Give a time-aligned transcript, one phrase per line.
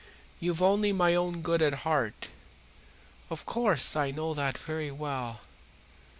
[0.39, 2.29] "You've only my own good at heart.
[3.29, 5.41] Of course I know that very well.